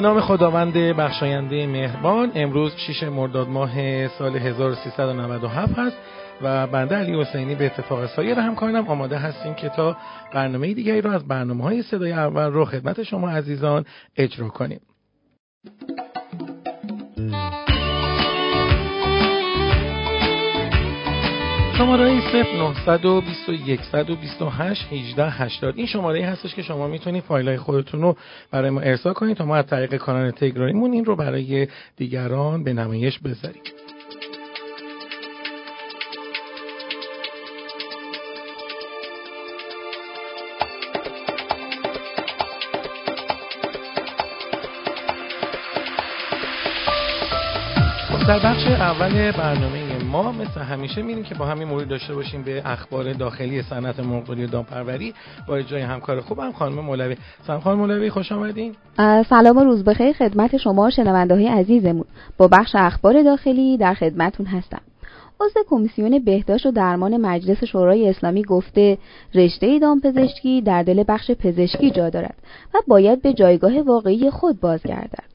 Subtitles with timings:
[0.00, 5.96] به نام خداوند بخشاینده مهربان امروز 6 مرداد ماه سال 1397 هست
[6.42, 9.96] و بنده علی حسینی به اتفاق سایر همکارانم آماده هستیم که تا
[10.34, 13.84] برنامه دیگری رو از برنامه های صدای اول رو خدمت شما عزیزان
[14.16, 14.80] اجرا کنیم.
[21.80, 22.20] شماره
[22.84, 28.16] 0921 128 1880 این شماره هستش که شما می‌تونید فایل های خودتون رو
[28.50, 32.72] برای ما ارسال کنید تا ما از طریق کانال تلگرامیمون این رو برای دیگران به
[32.72, 33.62] نمایش بذاریم.
[48.30, 52.62] در بخش اول برنامه ما مثل همیشه میریم که با همین مورد داشته باشیم به
[52.64, 55.14] اخبار داخلی صنعت مرغداری و دامپروری
[55.48, 57.16] با اجرای همکار خوبم خانم مولوی.
[57.46, 58.74] سلام خانم مولوی خوش آمدین.
[59.28, 62.04] سلام و روز بخیر خدمت شما شنونده های عزیزمون.
[62.38, 64.80] با بخش اخبار داخلی در خدمتون هستم.
[65.40, 68.98] عضو کمیسیون بهداشت و درمان مجلس شورای اسلامی گفته
[69.34, 72.34] رشته دامپزشکی در دل بخش پزشکی جا دارد
[72.74, 75.29] و باید به جایگاه واقعی خود بازگردد.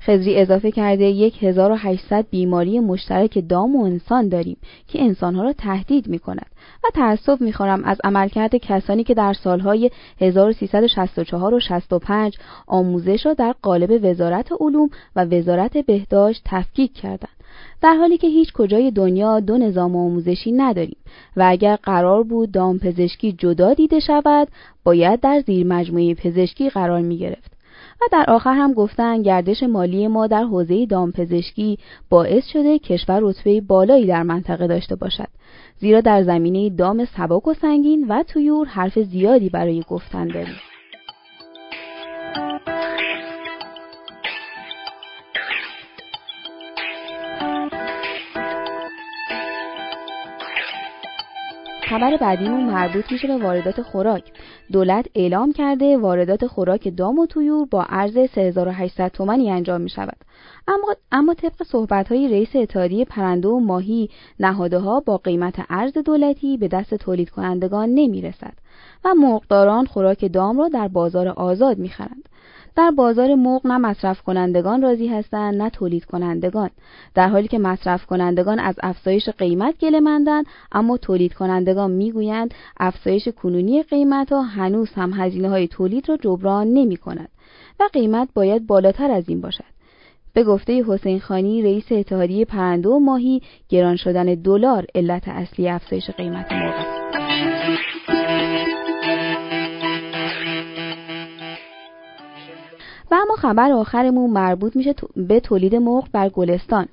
[0.00, 4.56] خزری اضافه کرده 1800 بیماری مشترک دام و انسان داریم
[4.88, 6.46] که انسانها را تهدید می کند
[6.84, 9.90] و تأسف می‌خورم از عملکرد کسانی که در سالهای
[10.20, 17.38] 1364 و 65 آموزش را در قالب وزارت علوم و وزارت بهداشت تفکیک کردند.
[17.82, 20.96] در حالی که هیچ کجای دنیا دو نظام آموزشی نداریم
[21.36, 24.48] و اگر قرار بود دام پزشکی جدا دیده شود
[24.84, 27.57] باید در زیر مجموعه پزشکی قرار می گرفت
[28.00, 31.78] و در آخر هم گفتن گردش مالی ما در حوزه دامپزشکی
[32.10, 35.28] باعث شده کشور رتبه بالایی در منطقه داشته باشد.
[35.78, 40.56] زیرا در زمینه دام سبک و سنگین و تویور حرف زیادی برای گفتن داریم.
[51.88, 54.32] خبر بعدیمون مربوط میشه به واردات خوراک
[54.72, 60.16] دولت اعلام کرده واردات خوراک دام و تویور با ارز 3800 تومانی انجام می شود
[60.68, 64.10] اما, اما طبق صحبت های رئیس اتحادیه پرنده و ماهی
[64.40, 68.52] نهاده ها با قیمت ارز دولتی به دست تولید کنندگان نمی رسد
[69.04, 72.28] و مرغداران خوراک دام را در بازار آزاد می خرند.
[72.78, 76.70] در بازار مرغ نه مصرف کنندگان راضی هستند نه تولید کنندگان.
[77.14, 80.20] در حالی که مصرف کنندگان از افزایش قیمت گله
[80.72, 86.66] اما تولید کنندگان می‌گویند افزایش کنونی قیمت ها هنوز هم هزینه های تولید را جبران
[86.66, 87.28] نمی کند
[87.80, 89.64] و قیمت باید بالاتر از این باشد.
[90.32, 96.10] به گفته حسین خانی رئیس اتحادیه پرنده و ماهی گران شدن دلار علت اصلی افزایش
[96.10, 97.37] قیمت مرغ است.
[103.38, 106.86] خبر آخرمون مربوط میشه به تولید مرغ در گلستان.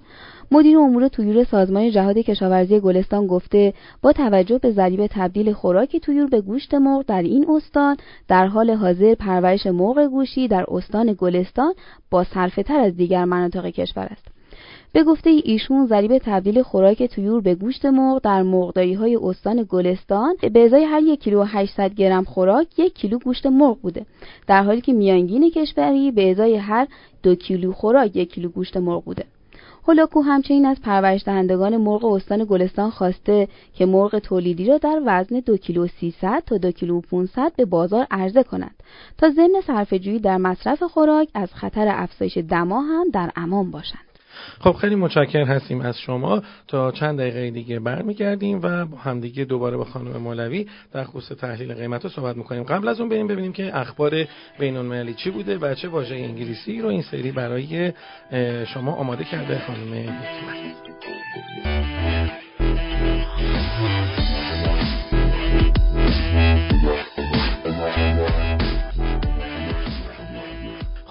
[0.51, 6.28] مدیر امور تویور سازمان جهاد کشاورزی گلستان گفته با توجه به ضریب تبدیل خوراک تویور
[6.28, 7.97] به گوشت مرغ در این استان
[8.28, 11.73] در حال حاضر پرورش مرغ گوشی در استان گلستان
[12.11, 14.34] با صرفه تر از دیگر مناطق کشور است.
[14.95, 20.35] به گفته ایشون ضریب تبدیل خوراک تویور به گوشت مرغ در مرغداری های استان گلستان
[20.53, 24.06] به ازای هر یک کیلو 800 گرم خوراک یک کیلو گوشت مرغ بوده.
[24.47, 26.88] در حالی که میانگین کشوری به ازای هر
[27.23, 29.23] دو کیلو خوراک یک کیلو گوشت مرغ بوده.
[29.88, 35.39] هولاکو همچنین از پرورش دهندگان مرغ استان گلستان خواسته که مرغ تولیدی را در وزن
[35.39, 38.83] دو کیلو 300 تا دو کیلو 500 به بازار عرضه کنند
[39.17, 44.15] تا ضمن صرفه‌جویی در مصرف خوراک از خطر افزایش دما هم در امان باشند.
[44.59, 46.41] خب خیلی متشکر هستیم از شما.
[46.68, 51.73] تا چند دقیقه دیگه برمیگردیم و با همدیگه دوباره با خانم مولوی در خصوص تحلیل
[51.73, 52.63] قیمت رو صحبت می‌کنیم.
[52.63, 54.25] قبل از اون بریم ببینیم که اخبار
[54.59, 57.94] بین المللی چی بوده و چه واژه انگلیسی رو این سری برای
[58.74, 60.75] شما آماده کرده خانم حکمت.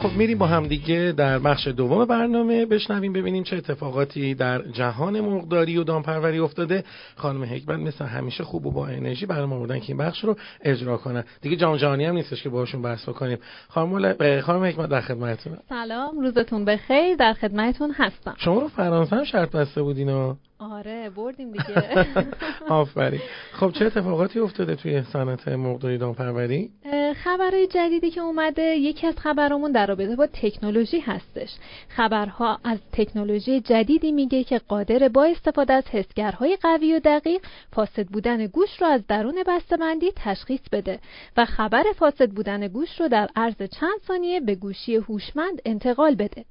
[0.05, 5.79] خب میریم با همدیگه در بخش دوم برنامه بشنویم ببینیم چه اتفاقاتی در جهان مرغداری
[5.79, 6.85] و دامپروری افتاده.
[7.17, 10.97] خانم حکمت مثل همیشه خوب و با انرژی برای ما که این بخش رو اجرا
[10.97, 11.25] کنن.
[11.41, 16.21] دیگه جام جهانی هم نیستش که باشون بحث کنیم خانم خانم حکمت در خدمتتون سلام
[16.21, 18.35] روزتون بخیر در خدمتتون هستم.
[18.39, 22.07] شما رو فرانسه هم شرط بسته بودین و آره بردیم دیگه.
[22.69, 23.21] آفرین.
[23.53, 26.71] خب چه اتفاقاتی افتاده توی صنعت مرغداری دامپروری؟
[27.15, 31.49] خبرهای جدیدی که اومده یکی از خبرامون در رابطه با تکنولوژی هستش.
[31.89, 37.41] خبرها از تکنولوژی جدیدی میگه که قادر با استفاده از حسگرهای قوی و دقیق
[37.73, 40.99] فاسد بودن گوش رو از درون بسته‌بندی تشخیص بده
[41.37, 46.45] و خبر فاسد بودن گوش رو در عرض چند ثانیه به گوشی هوشمند انتقال بده.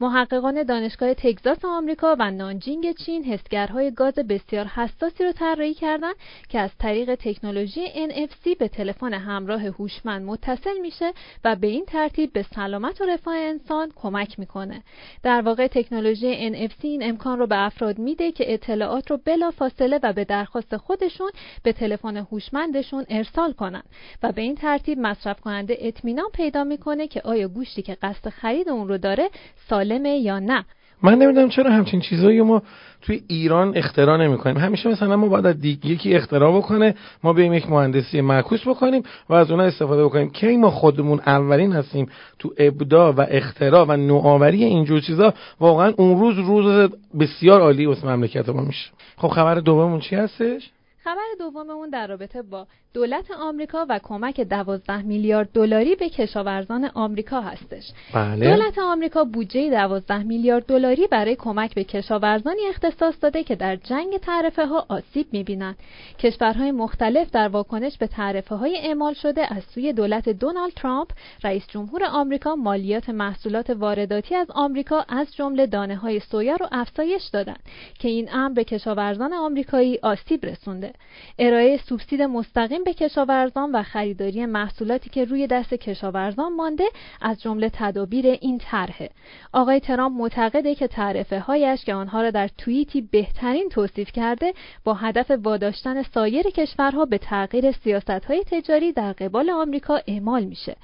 [0.00, 6.14] محققان دانشگاه تگزاس آمریکا و نانجینگ چین حسگرهای گاز بسیار حساسی رو طراحی کردند
[6.48, 11.12] که از طریق تکنولوژی NFC به تلفن همراه هوشمند متصل میشه
[11.44, 14.82] و به این ترتیب به سلامت و رفاه انسان کمک می‌کنه.
[15.22, 20.00] در واقع تکنولوژی NFC این امکان رو به افراد میده که اطلاعات رو بلا فاصله
[20.02, 21.30] و به درخواست خودشون
[21.62, 23.82] به تلفن هوشمندشون ارسال کنن
[24.22, 28.68] و به این ترتیب مصرف کننده اطمینان پیدا می‌کنه که آیا گوشتی که قصد خرید
[28.68, 29.30] اون رو داره
[29.68, 30.64] سالمه یا نه
[31.02, 32.62] من نمی‌دونم چرا همچین چیزایی ما
[33.02, 36.94] توی ایران اختراع نمی کنیم همیشه مثلا ما باید از یکی اختراع بکنه
[37.24, 40.30] ما بریم یک مهندسی معکوس بکنیم و از اونها استفاده بکنیم.
[40.30, 42.06] کی ما خودمون اولین هستیم
[42.38, 46.90] تو ابداع و اختراع و نوآوری اینجور چیزا واقعا اون روز روز
[47.20, 48.90] بسیار عالی واسه مملکت ما میشه.
[49.16, 50.70] خب خبر دوممون چی هستش؟
[51.06, 57.40] خبر دوممون در رابطه با دولت آمریکا و کمک 12 میلیارد دلاری به کشاورزان آمریکا
[57.40, 57.84] هستش.
[58.14, 58.50] بله.
[58.50, 64.16] دولت آمریکا بودجه 12 میلیارد دلاری برای کمک به کشاورزانی اختصاص داده که در جنگ
[64.16, 65.76] تعرفه ها آسیب می‌بینند.
[66.18, 71.08] کشورهای مختلف در واکنش به تعرفه های اعمال شده از سوی دولت دونالد ترامپ
[71.44, 77.22] رئیس جمهور آمریکا مالیات محصولات وارداتی از آمریکا از جمله دانه های سویا رو افزایش
[77.32, 77.62] دادند
[77.98, 80.95] که این امر به کشاورزان آمریکایی آسیب رسونده.
[81.38, 86.84] ارائه سوبسید مستقیم به کشاورزان و خریداری محصولاتی که روی دست کشاورزان مانده
[87.20, 89.10] از جمله تدابیر این طرحه
[89.52, 94.54] آقای ترامپ معتقده که تعرفه هایش که آنها را در توییتی بهترین توصیف کرده
[94.84, 100.76] با هدف واداشتن سایر کشورها به تغییر سیاست های تجاری در قبال آمریکا اعمال میشه.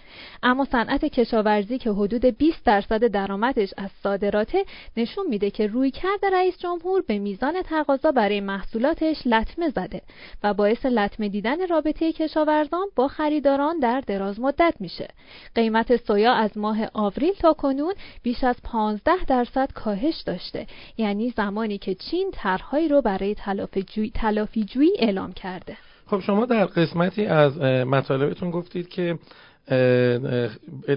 [0.42, 4.64] اما صنعت کشاورزی که حدود 20 درصد درآمدش از صادراته
[4.96, 10.01] نشون میده که روی کرده رئیس جمهور به میزان تقاضا برای محصولاتش لطمه زده.
[10.42, 15.08] و باعث لطمه دیدن رابطه کشاورزان با خریداران در دراز مدت میشه.
[15.54, 20.66] قیمت سویا از ماه آوریل تا کنون بیش از 15 درصد کاهش داشته
[20.96, 23.36] یعنی زمانی که چین طرحهایی رو برای
[24.14, 25.76] تلافی جویی اعلام کرده.
[26.06, 29.18] خب شما در قسمتی از مطالبتون گفتید که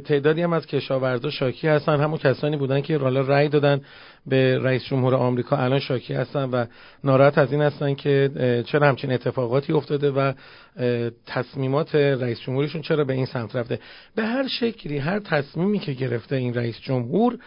[0.06, 2.00] تعدادی هم از کشاورزا شاکی هستن.
[2.00, 3.82] همون کسانی بودن که حالا رأی دادن
[4.28, 5.58] به رئیس جمهور آمریکا.
[5.58, 6.66] الان شاکی هستن و
[7.04, 8.30] ناراحت از این هستن که
[8.68, 10.34] چرا همچین اتفاقاتی افتاده و
[11.26, 13.80] تصمیمات رئیس جمهوریشون چرا به این سمت رفته؟
[14.16, 17.38] به هر شکلی هر تصمیمی که گرفته این رئیس جمهور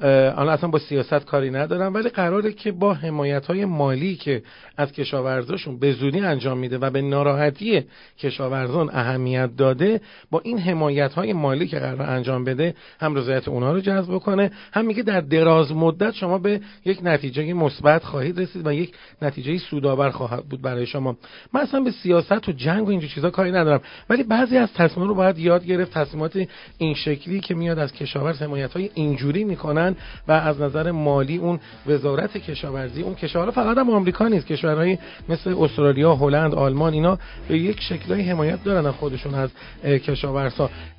[0.00, 4.42] الان اصلا با سیاست کاری ندارم ولی قراره که با حمایت های مالی که
[4.76, 7.84] از کشاورزاشون به زودی انجام میده و به ناراحتی
[8.18, 10.00] کشاورزان اهمیت داده
[10.30, 14.50] با این حمایت های مالی که قرار انجام بده هم رضایت اونها رو جذب کنه
[14.72, 18.92] هم میگه در دراز مدت شما به یک نتیجه مثبت خواهید رسید و یک
[19.22, 21.16] نتیجه سودآور خواهد بود برای شما.
[21.52, 23.80] من اصلا به سیاست و جنگ و اینجور چیزا کاری ندارم
[24.10, 26.46] ولی بعضی از تصمیمات رو باید یاد گرفت تصمیمات
[26.78, 29.96] این شکلی که میاد از کشاورز حمایت های اینجوری می‌کنن
[30.28, 34.98] و از نظر مالی اون وزارت کشاورزی اون کشورها فقط هم آمریکا نیست کشورهای
[35.28, 37.18] مثل استرالیا هلند آلمان اینا
[37.48, 39.50] به یک شکلی حمایت دارن خودشون از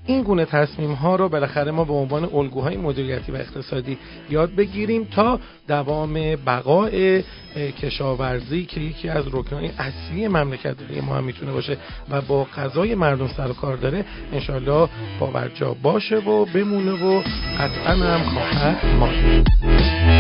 [0.06, 3.98] این گونه تصمیم ها رو بالاخره ما به عنوان الگوهای مدیریتی و اقتصادی
[4.30, 7.24] یاد بگیریم تا دوام بقای
[7.82, 11.78] کشاورزی که یکی از رکنهای اصلی مملکت ما هم می‌تونه باشه
[12.10, 14.90] و با غذای مردم سر کار داره انشالله
[15.20, 17.22] باورجا باشه و بمونه و
[17.60, 20.19] قطعا هم خواهد ماند.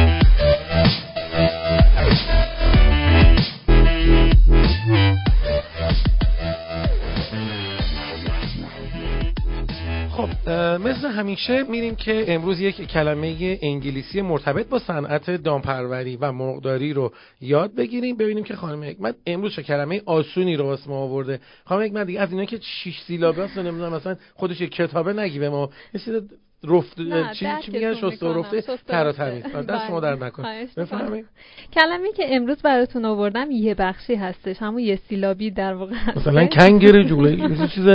[11.09, 17.75] همیشه میریم که امروز یک کلمه انگلیسی مرتبط با صنعت دامپروری و مرغداری رو یاد
[17.75, 21.39] بگیریم ببینیم که خانم حکمت امروز چه کلمه آسونی رو واسه ما آورده.
[21.65, 25.39] خانم حکمت دیگه از اینا که 6 سیلابه است نمی‌دونم مثلا خودش یک کتابه نگی
[25.39, 25.69] به ما
[26.63, 26.95] رفت
[27.33, 28.61] چی چی میگن؟ شست و رفته.
[28.87, 30.43] ترا تمیز دست شما در نکن.
[30.77, 31.25] بفرمایید.
[31.73, 34.57] کلمه که امروز براتون آوردم یه بخشی هستش.
[34.59, 37.85] همون یه سیلابی در واقع مثلا کنگر جوله یه چیز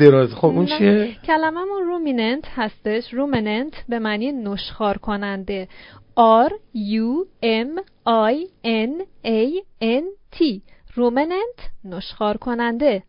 [0.00, 0.34] دراز.
[0.34, 3.14] خب اون چیه؟ کلممون رومیننت هستش.
[3.14, 5.68] رومیننت به معنی نشخار کننده
[6.48, 8.92] R U M I N
[9.24, 10.04] A N
[10.36, 10.60] T
[10.94, 13.02] رومیننت نشخار کننده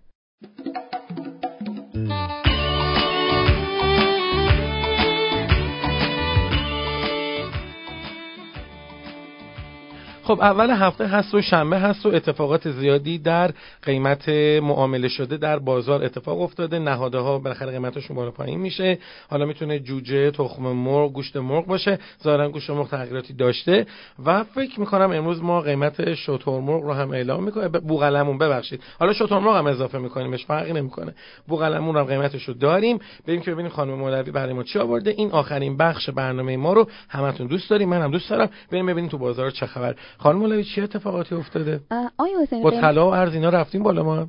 [10.30, 13.52] خب اول هفته هست و شنبه هست و اتفاقات زیادی در
[13.84, 14.30] قیمت
[14.64, 16.80] معامله شده در بازار اتفاق افتاده.
[16.80, 18.98] نهاده ها بالاخره قیمتشون بالا پایین میشه.
[19.30, 22.00] حالا می‌تونه جوجه تخم مرغ گوشت مرغ باشه.
[22.24, 23.86] ظاهرا گوشت مرغ تغییراتی داشته
[24.26, 28.84] و فکر می‌کنم امروز ما قیمت شتر مرغ رو هم اعلام می‌کنه بوقلمون ببخشید.
[29.00, 31.16] حالا شتر مرغ هم اضافه می‌کنیم بهش فرقی نمی‌کنه.
[31.48, 33.00] بوقلمون رو قیمتش رو داریم.
[33.28, 35.12] بریم که ببینیم خانم مولوی برای ما چی آورده.
[35.12, 37.90] این آخرین بخش برنامه ما رو همتون دوست داریم.
[37.90, 38.50] منم دوست دارم.
[38.72, 39.96] بریم ببینیم تو بازار چه خبر.
[40.20, 41.80] خانم مولوی چی اتفاقاتی افتاده؟
[42.18, 44.28] آیا حسین با طلا و ارز اینا رفتیم بالا ما.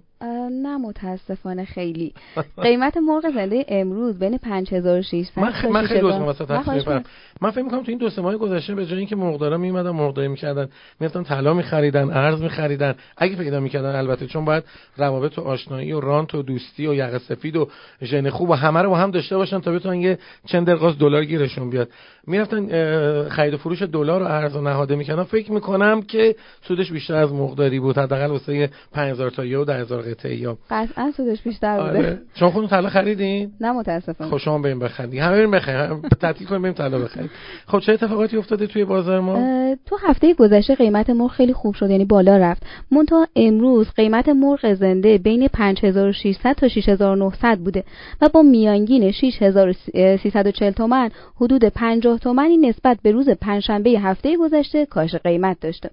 [0.82, 2.12] متاسفانه خیلی.
[2.62, 5.64] قیمت مرغ زنده امروز بین 5600 من, خ...
[5.64, 7.02] من خیلی دوست واسه
[7.40, 10.28] من فکر می‌کنم تو این دو سه ماه گذشته به جای اینکه مرغدارا میومدن مرغداری
[10.28, 10.68] می‌کردن
[11.00, 14.64] می‌رفتن طلا می‌خریدن ارز می‌خریدن اگه پیدا می‌کردن البته چون باید
[14.96, 17.68] روابط و آشنایی و رانت و دوستی و یقه سفید و
[18.02, 21.70] ژن خوب و همه رو با هم داشته باشن تا بتونن یه چند دلار گیرشون
[21.70, 21.88] بیاد.
[22.26, 25.22] می‌رفتن خرید و فروش دلار و ارز و نهاده می‌کردن.
[25.22, 30.36] فکر می‌کنم که سودش بیشتر از مرغداری بود حداقل واسه 5000 تا و 10000 قطعه
[30.36, 31.98] یا قطعا سودش بیشتر بوده.
[31.98, 32.18] آره.
[32.34, 35.14] شما خودتون طلا خریدین؟ نه متاسفانه خب شما بریم بخرید.
[35.14, 36.08] همه بریم بخرید.
[36.20, 37.30] تعطیل کنیم بریم طلا بخرید.
[37.66, 41.90] خب چه اتفاقاتی افتاده توی بازار ما؟ تو هفته گذشته قیمت مرغ خیلی خوب شد
[41.90, 42.62] یعنی بالا رفت.
[42.90, 47.84] مونتا امروز قیمت مرغ زنده بین 5600 تا 6900 بوده
[48.20, 55.14] و با میانگین 6340 تومن حدود 50 تومنی نسبت به روز پنجشنبه هفته گذشته کاهش
[55.14, 55.90] قیمت داشته.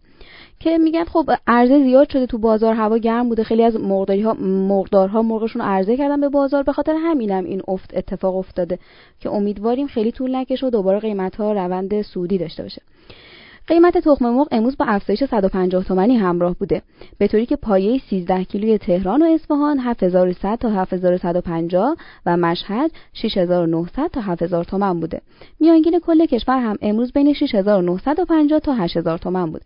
[0.59, 4.33] که میگن خب عرضه زیاد شده تو بازار هوا گرم بوده خیلی از مرغداری ها
[4.33, 6.63] مرغدارها مرغشون عرضه کردن به بازار.
[6.63, 8.79] به خاطر همینم این افت اتفاق افتاده
[9.19, 12.81] که امیدواریم خیلی طول نکشه و دوباره قیمت ها روند سودی داشته باشه.
[13.67, 16.81] قیمت تخم مرغ امروز با افزایش 150 تومانی همراه بوده.
[17.17, 24.07] به طوری که پایه 13 کیلوی تهران و اصفهان 7100 تا 7150 و مشهد 6900
[24.07, 25.21] تا 7000 تومان بوده.
[25.59, 29.65] میانگین کل کشور هم امروز بین 6950 تا 8000 تومان بوده.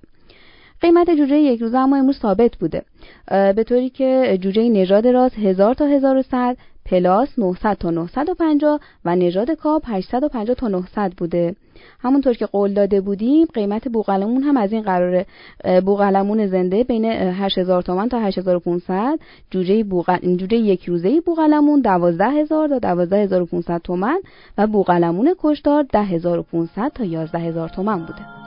[0.82, 2.84] قیمت جوجه یک روزه اما امروز ثابت بوده.
[3.28, 9.52] به طوری که جوجه نژاد راست 1000 تا 1100 پلاس 900 تا 950 و نژاد
[9.52, 11.56] کاپ 850 تا 900 بوده.
[12.00, 15.26] همونطور که قول داده بودیم قیمت بوقلمون هم از این قراره.
[15.86, 19.20] بوقلمون زنده بین 8000 تومان تا 8500
[19.52, 20.36] جوجه بوقل...
[20.36, 24.20] جوجه یک روزه بوقلمون 12000 تا 12500 تومان
[24.58, 28.41] و بوقلمون کشدار 10500 تا 11000 تومان بوده.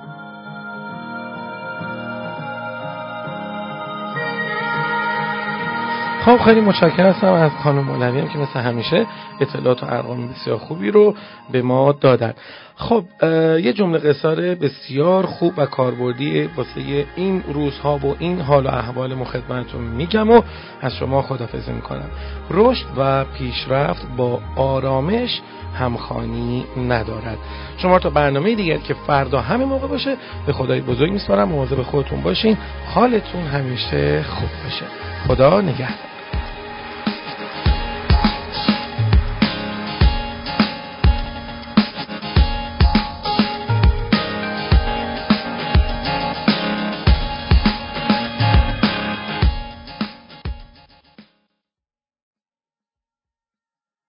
[6.25, 7.27] خب خیلی متشکرم هستم.
[7.27, 9.07] از خانم مولوی که مثل همیشه
[9.41, 11.15] اطلاعات و ارقام بسیار خوبی رو
[11.53, 12.35] به ما دادن.
[12.77, 13.05] خب
[13.59, 19.15] یه جمله قصار بسیار خوب و کاربردی واسه این روزها و این حال و احوال
[19.15, 20.43] مخدمتون میگم و
[20.81, 22.11] از شما خدافزی می‌کنم.
[22.51, 25.41] رشد و پیشرفت با آرامش
[25.75, 27.39] همخانی ندارد.
[27.77, 30.17] شما تا برنامه دیگر که فردا همه موقع باشه
[30.47, 31.49] به خدای بزرگ میسپارم.
[31.49, 32.57] مواظب خودتون باشین.
[32.95, 34.85] حالتون همیشه خوب باشه.
[35.29, 36.14] خدا نگهدار.